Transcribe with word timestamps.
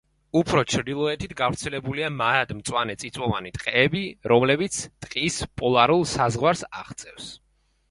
უფრო 0.39 0.61
ჩრდილოეთით 0.75 1.35
გავრცელებულია 1.41 2.07
მარად 2.21 2.53
მწვანე 2.61 2.97
წიწვოვანი 3.05 3.53
ტყეები, 3.59 4.03
რომლებიც 4.35 4.81
ტყის 5.07 5.39
პოლარულ 5.63 6.09
საზღვარს 6.17 6.69
აღწევს. 6.83 7.33